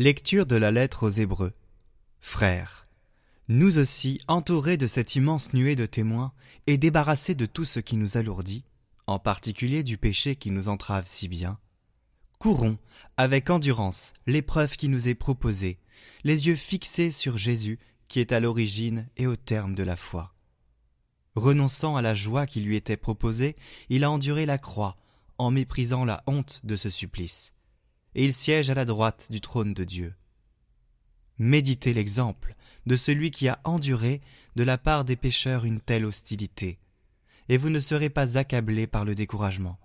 [0.00, 1.52] Lecture de la lettre aux Hébreux.
[2.20, 2.86] Frères,
[3.48, 6.32] nous aussi, entourés de cette immense nuée de témoins
[6.68, 8.62] et débarrassés de tout ce qui nous alourdit,
[9.08, 11.58] en particulier du péché qui nous entrave si bien,
[12.38, 12.78] courons
[13.16, 15.80] avec endurance l'épreuve qui nous est proposée,
[16.22, 20.32] les yeux fixés sur Jésus qui est à l'origine et au terme de la foi.
[21.34, 23.56] Renonçant à la joie qui lui était proposée,
[23.88, 24.96] il a enduré la croix,
[25.38, 27.52] en méprisant la honte de ce supplice,
[28.18, 30.12] et il siège à la droite du trône de Dieu.
[31.38, 34.22] Méditez l'exemple de celui qui a enduré
[34.56, 36.80] de la part des pécheurs une telle hostilité,
[37.48, 39.78] et vous ne serez pas accablés par le découragement.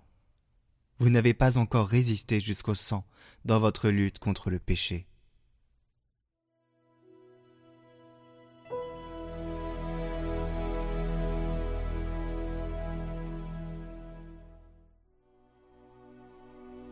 [0.98, 3.06] Vous n'avez pas encore résisté jusqu'au sang
[3.44, 5.06] dans votre lutte contre le péché.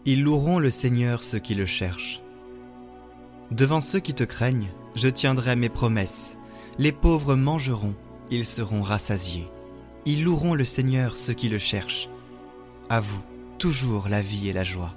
[0.05, 2.22] Ils loueront le Seigneur ceux qui le cherchent.
[3.53, 6.36] Devant ceux qui te craignent, je tiendrai mes promesses.
[6.77, 7.94] Les pauvres mangeront,
[8.28, 9.48] ils seront rassasiés.
[10.05, 12.09] Ils loueront le Seigneur ceux qui le cherchent.
[12.89, 13.22] À vous,
[13.59, 14.92] toujours la vie et la joie.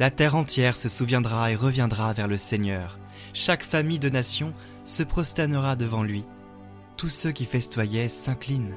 [0.00, 2.98] La terre entière se souviendra et reviendra vers le Seigneur.
[3.32, 6.24] Chaque famille de nation se prosternera devant lui.
[6.96, 8.74] Tous ceux qui festoyaient s'inclinent.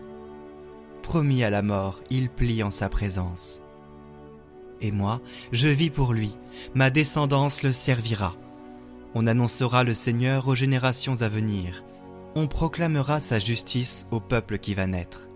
[1.02, 3.62] Promis à la mort, il plie en sa présence
[4.82, 6.36] et moi, je vis pour lui,
[6.76, 8.36] ma descendance le servira.
[9.16, 11.84] On annoncera le Seigneur aux générations à venir,
[12.36, 15.28] on proclamera sa justice au peuple qui va naître.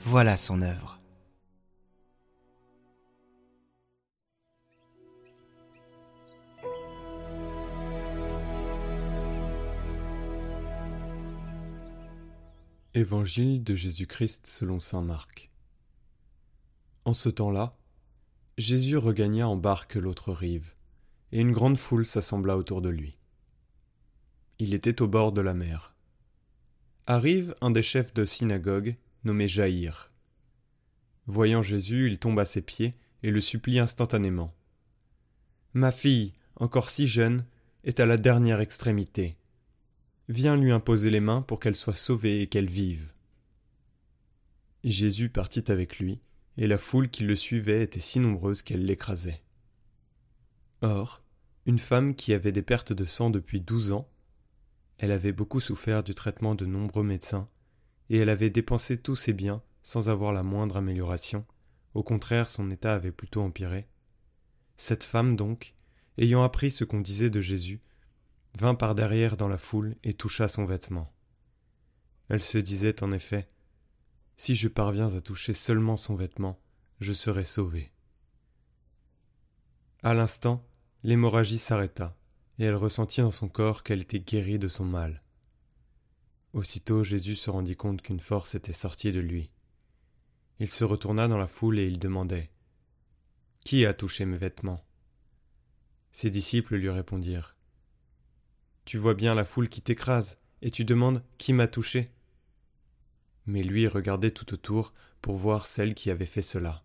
[0.00, 1.00] Voilà son œuvre.
[12.94, 15.50] Évangile de Jésus-Christ selon Saint Marc.
[17.04, 17.76] En ce temps-là,
[18.58, 20.74] Jésus regagna en barque l'autre rive,
[21.32, 23.16] et une grande foule s'assembla autour de lui.
[24.58, 25.94] Il était au bord de la mer.
[27.06, 30.12] Arrive un des chefs de synagogue, nommé Jaïr.
[31.26, 34.54] Voyant Jésus, il tombe à ses pieds et le supplie instantanément.
[35.72, 37.46] Ma fille, encore si jeune,
[37.84, 39.38] est à la dernière extrémité.
[40.28, 43.12] Viens lui imposer les mains pour qu'elle soit sauvée et qu'elle vive.
[44.84, 46.20] Jésus partit avec lui,
[46.56, 49.42] et la foule qui le suivait était si nombreuse qu'elle l'écrasait.
[50.82, 51.22] Or,
[51.66, 54.08] une femme qui avait des pertes de sang depuis douze ans,
[54.98, 57.48] elle avait beaucoup souffert du traitement de nombreux médecins,
[58.10, 61.44] et elle avait dépensé tous ses biens sans avoir la moindre amélioration,
[61.94, 63.88] au contraire son état avait plutôt empiré.
[64.76, 65.74] Cette femme donc,
[66.18, 67.80] ayant appris ce qu'on disait de Jésus,
[68.58, 71.12] vint par derrière dans la foule et toucha son vêtement.
[72.28, 73.48] Elle se disait en effet
[74.42, 76.60] si je parviens à toucher seulement son vêtement,
[76.98, 77.92] je serai sauvé.
[80.02, 80.66] À l'instant,
[81.04, 82.18] l'hémorragie s'arrêta,
[82.58, 85.22] et elle ressentit dans son corps qu'elle était guérie de son mal.
[86.54, 89.52] Aussitôt Jésus se rendit compte qu'une force était sortie de lui.
[90.58, 92.50] Il se retourna dans la foule et il demandait
[93.64, 94.84] Qui a touché mes vêtements?
[96.10, 97.54] Ses disciples lui répondirent
[98.86, 102.12] Tu vois bien la foule qui t'écrase, et tu demandes Qui m'a touché?
[103.46, 106.82] Mais lui regardait tout autour pour voir celle qui avait fait cela.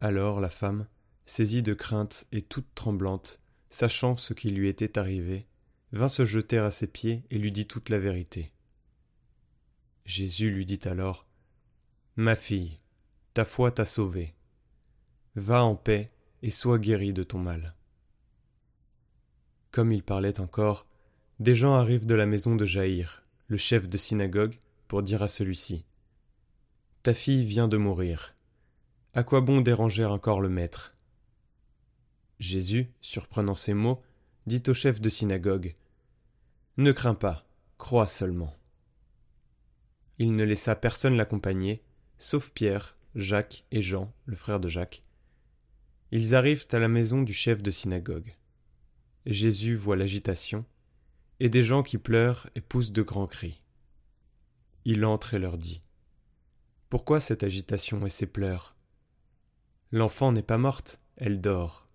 [0.00, 0.86] Alors la femme,
[1.26, 3.40] saisie de crainte et toute tremblante,
[3.70, 5.46] sachant ce qui lui était arrivé,
[5.92, 8.52] vint se jeter à ses pieds et lui dit toute la vérité.
[10.04, 11.26] Jésus lui dit alors
[12.16, 12.80] Ma fille,
[13.34, 14.34] ta foi t'a sauvée.
[15.36, 16.10] Va en paix
[16.42, 17.74] et sois guérie de ton mal.
[19.70, 20.86] Comme il parlait encore,
[21.40, 24.58] des gens arrivent de la maison de Jaïr, le chef de synagogue,
[24.92, 25.86] pour dire à celui-ci
[27.02, 28.36] Ta fille vient de mourir.
[29.14, 30.94] À quoi bon déranger encore le maître?
[32.38, 34.02] Jésus, surprenant ces mots,
[34.44, 35.76] dit au chef de synagogue
[36.76, 37.46] Ne crains pas,
[37.78, 38.54] crois seulement.
[40.18, 41.82] Il ne laissa personne l'accompagner,
[42.18, 45.02] sauf Pierre, Jacques et Jean, le frère de Jacques.
[46.10, 48.36] Ils arrivent à la maison du chef de synagogue.
[49.24, 50.66] Jésus voit l'agitation,
[51.40, 53.61] et des gens qui pleurent et poussent de grands cris.
[54.84, 55.82] Il entre et leur dit
[56.88, 58.74] Pourquoi cette agitation et ces pleurs?
[59.92, 61.86] L'enfant n'est pas morte, elle dort.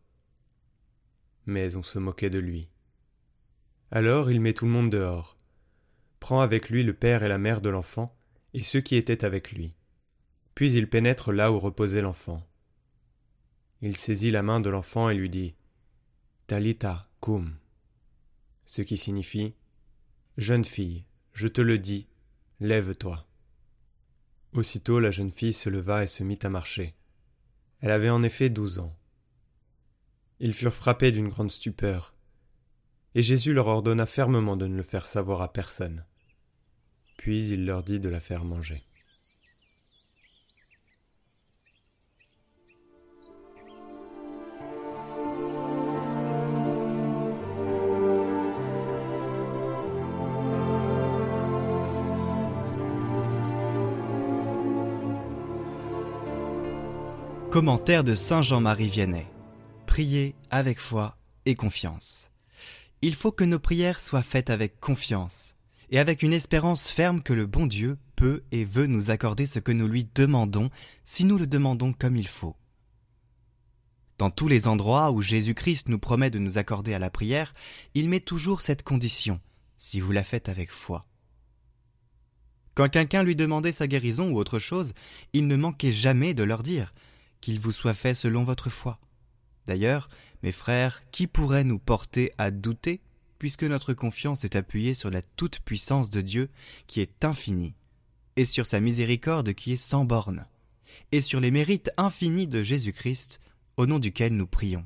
[1.45, 2.69] Mais on se moquait de lui.
[3.91, 5.37] Alors il met tout le monde dehors,
[6.19, 8.15] prend avec lui le père et la mère de l'enfant
[8.53, 9.73] et ceux qui étaient avec lui.
[10.55, 12.45] Puis il pénètre là où reposait l'enfant.
[13.81, 15.55] Il saisit la main de l'enfant et lui dit
[16.47, 17.55] Talita cum,
[18.65, 19.53] ce qui signifie
[20.37, 22.07] Jeune fille, je te le dis,
[22.59, 23.23] Lève-toi.
[24.53, 26.95] Aussitôt la jeune fille se leva et se mit à marcher.
[27.81, 28.97] Elle avait en effet douze ans.
[30.39, 32.15] Ils furent frappés d'une grande stupeur,
[33.13, 36.03] Et Jésus leur ordonna fermement de ne le faire savoir à personne.
[37.17, 38.83] Puis il leur dit de la faire manger.
[57.57, 59.25] Commentaire de Saint Jean-Marie Vianney.
[59.87, 61.17] Priez avec foi
[61.47, 62.29] et confiance.
[63.01, 65.55] Il faut que nos prières soient faites avec confiance
[65.89, 69.57] et avec une espérance ferme que le bon Dieu peut et veut nous accorder ce
[69.57, 70.69] que nous lui demandons
[71.03, 72.55] si nous le demandons comme il faut.
[74.19, 77.55] Dans tous les endroits où Jésus-Christ nous promet de nous accorder à la prière,
[77.95, 79.39] il met toujours cette condition,
[79.79, 81.07] si vous la faites avec foi.
[82.75, 84.93] Quand quelqu'un lui demandait sa guérison ou autre chose,
[85.33, 86.93] il ne manquait jamais de leur dire
[87.41, 88.99] qu'il vous soit fait selon votre foi.
[89.65, 90.09] D'ailleurs,
[90.43, 93.01] mes frères, qui pourrait nous porter à douter,
[93.39, 96.49] puisque notre confiance est appuyée sur la toute-puissance de Dieu
[96.87, 97.75] qui est infinie,
[98.35, 100.45] et sur sa miséricorde qui est sans borne,
[101.11, 103.39] et sur les mérites infinis de Jésus-Christ,
[103.77, 104.85] au nom duquel nous prions.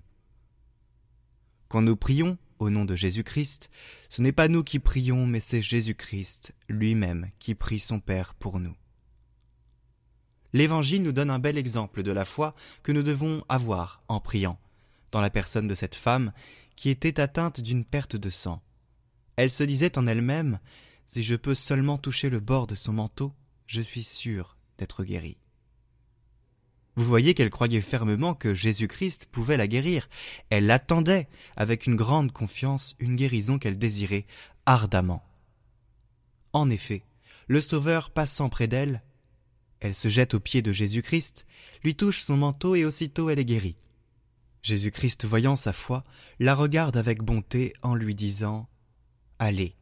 [1.69, 3.69] Quand nous prions au nom de Jésus-Christ,
[4.09, 8.59] ce n'est pas nous qui prions, mais c'est Jésus-Christ lui-même qui prie son Père pour
[8.59, 8.75] nous.
[10.53, 14.59] L'Évangile nous donne un bel exemple de la foi que nous devons avoir en priant,
[15.11, 16.33] dans la personne de cette femme
[16.75, 18.61] qui était atteinte d'une perte de sang.
[19.35, 20.59] Elle se disait en elle-même
[21.07, 23.33] Si je peux seulement toucher le bord de son manteau,
[23.67, 25.37] je suis sûre d'être guérie.
[26.95, 30.09] Vous voyez qu'elle croyait fermement que Jésus-Christ pouvait la guérir.
[30.49, 34.25] Elle attendait avec une grande confiance une guérison qu'elle désirait
[34.65, 35.23] ardemment.
[36.51, 37.03] En effet,
[37.47, 39.01] le Sauveur passant près d'elle,
[39.81, 41.45] elle se jette aux pieds de Jésus-Christ,
[41.83, 43.75] lui touche son manteau et aussitôt elle est guérie.
[44.61, 46.03] Jésus-Christ, voyant sa foi,
[46.39, 48.69] la regarde avec bonté en lui disant
[49.39, 49.75] Allez,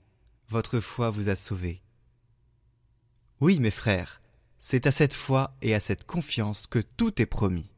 [0.47, 1.81] votre foi vous a sauvé.
[3.41, 4.21] Oui, mes frères,
[4.57, 7.69] c'est à cette foi et à cette confiance que tout est promis.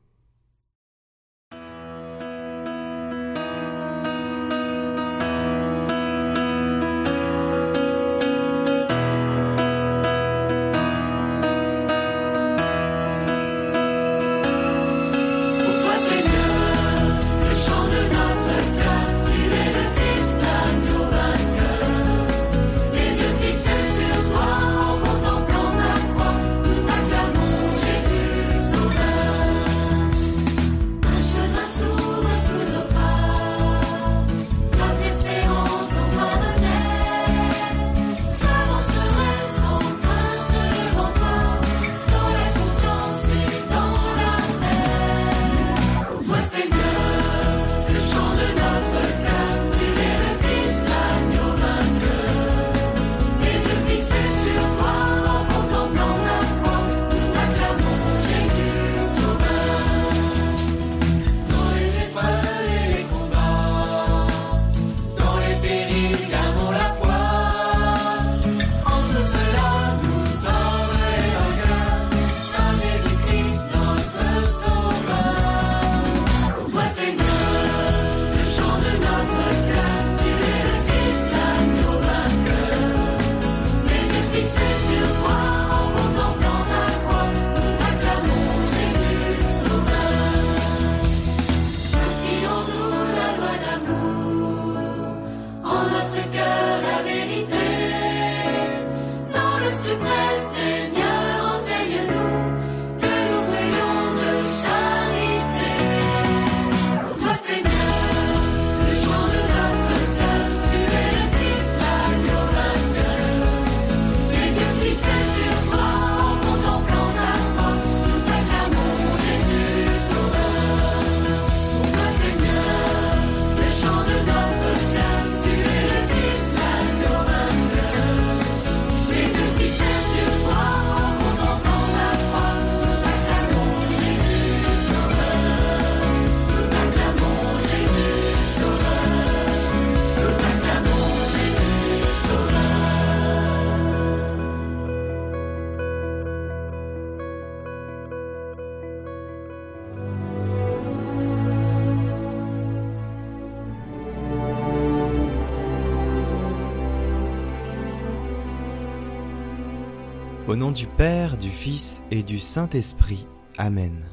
[160.52, 163.26] Au nom du Père, du Fils et du Saint-Esprit.
[163.58, 164.04] Amen.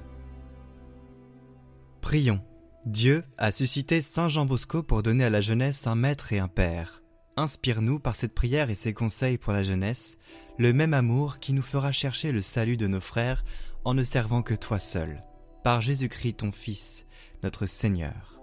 [2.00, 2.40] Prions,
[2.86, 6.46] Dieu a suscité Saint Jean Bosco pour donner à la jeunesse un maître et un
[6.46, 7.02] père.
[7.36, 10.16] Inspire-nous par cette prière et ses conseils pour la jeunesse,
[10.58, 13.42] le même amour qui nous fera chercher le salut de nos frères
[13.84, 15.24] en ne servant que toi seul,
[15.64, 17.04] par Jésus-Christ ton Fils,
[17.42, 18.40] notre Seigneur.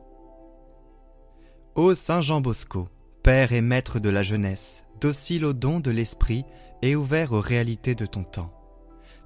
[1.76, 2.90] Ô Saint Jean Bosco,
[3.24, 6.44] Père et Maître de la jeunesse, docile aux dons de l'Esprit
[6.86, 8.52] et ouvert aux réalités de ton temps.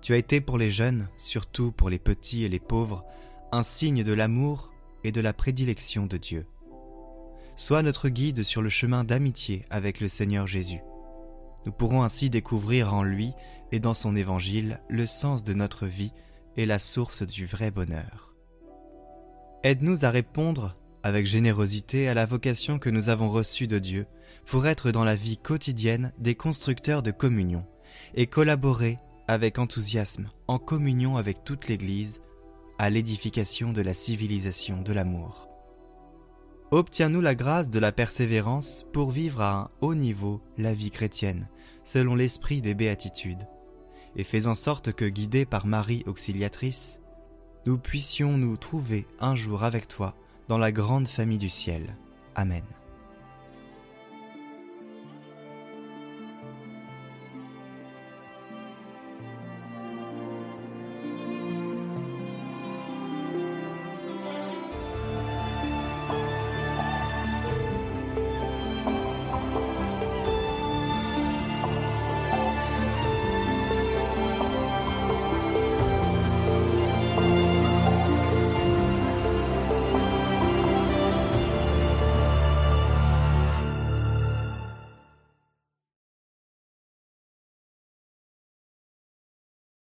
[0.01, 3.03] Tu as été pour les jeunes, surtout pour les petits et les pauvres,
[3.51, 4.71] un signe de l'amour
[5.03, 6.45] et de la prédilection de Dieu.
[7.57, 10.81] Sois notre guide sur le chemin d'amitié avec le Seigneur Jésus.
[11.65, 13.33] Nous pourrons ainsi découvrir en lui
[13.73, 16.13] et dans son évangile le sens de notre vie
[16.55, 18.33] et la source du vrai bonheur.
[19.63, 24.05] Aide-nous à répondre avec générosité à la vocation que nous avons reçue de Dieu
[24.45, 27.65] pour être dans la vie quotidienne des constructeurs de communion
[28.15, 32.21] et collaborer avec enthousiasme en communion avec toute l'Église
[32.79, 35.49] à l'édification de la civilisation de l'amour.
[36.71, 41.47] Obtiens-nous la grâce de la persévérance pour vivre à un haut niveau la vie chrétienne,
[41.83, 43.47] selon l'esprit des béatitudes,
[44.15, 47.01] et fais en sorte que, guidés par Marie auxiliatrice,
[47.65, 50.15] nous puissions nous trouver un jour avec toi
[50.49, 51.95] dans la grande famille du ciel.
[52.35, 52.63] Amen.